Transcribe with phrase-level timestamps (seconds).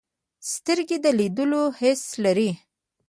[0.53, 2.49] سترګې د لیدلو حس لري